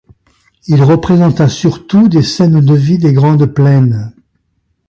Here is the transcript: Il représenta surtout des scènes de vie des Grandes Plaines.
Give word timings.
Il 0.65 0.81
représenta 0.83 1.47
surtout 1.47 2.07
des 2.09 2.23
scènes 2.23 2.59
de 2.65 2.73
vie 2.73 2.97
des 2.97 3.13
Grandes 3.13 3.45
Plaines. 3.45 4.15